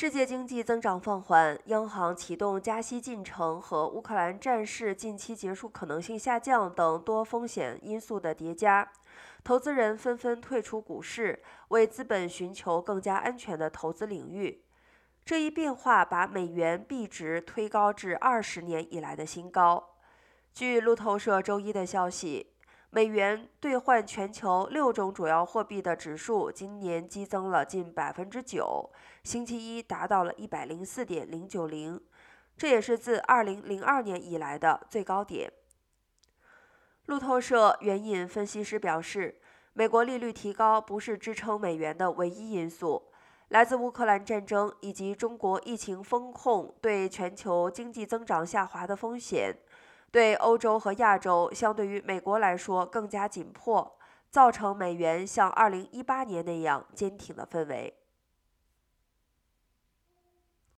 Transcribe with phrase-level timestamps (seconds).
[0.00, 8.90] 世界经济增长放缓，央行启动加息进程和乌克兰战事近期结束可能性下降等多风险因素的叠加，
[9.44, 14.64] 投资人纷纷退出股市，为资本寻求更加安全的投资领域。
[15.22, 19.96] 这一变化把美元币值推高至二十年以来的新高。
[20.54, 22.54] 据路透社周一的消息。
[22.92, 28.90] 美元兑换全球六种主要货币的指数今年激增了近百分之九，
[29.22, 32.00] 星期一达到了一百零四点零九零，
[32.56, 35.52] 这也是自二零零二年以来的最高点。
[37.06, 39.40] 路透社援引分析师表示，
[39.72, 43.12] 美国利率提高不是支撑美元的唯一因素，
[43.50, 49.56] 来自乌克兰战争以及中国疫情风控对全球经济增长下滑的风险。
[50.10, 53.96] 对欧洲和亚洲相对于美国来说更加紧迫，
[54.28, 57.94] 造成美元像2018年那样坚挺的氛围。